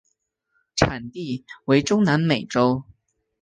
[0.75, 2.85] 产地为中南美洲。